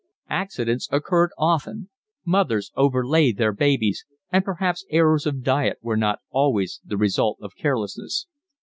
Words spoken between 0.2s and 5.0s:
Accidents occurred often; mothers 'overlay' their babies, and perhaps